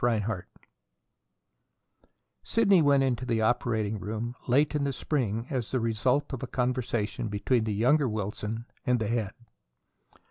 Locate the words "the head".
8.97-9.33